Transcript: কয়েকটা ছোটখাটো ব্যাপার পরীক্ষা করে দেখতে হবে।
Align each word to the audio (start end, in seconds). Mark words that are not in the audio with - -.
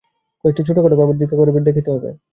কয়েকটা 0.43 0.61
ছোটখাটো 0.67 0.89
ব্যাপার 0.91 1.07
পরীক্ষা 1.11 1.37
করে 1.39 1.51
দেখতে 1.67 1.89
হবে। 1.93 2.09